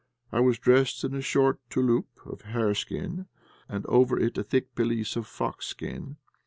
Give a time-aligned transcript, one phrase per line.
[0.31, 3.27] I was dressed in a short "touloup" of hareskin,
[3.69, 6.15] and over it a thick pelisse of foxskin.